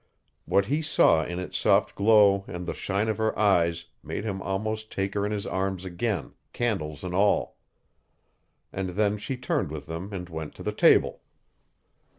[0.45, 4.41] What he saw in its soft glow and the shine of her eyes made him
[4.41, 7.57] almost take her in his arms again, candles and all.
[8.73, 11.21] And then she turned with them and went to the table.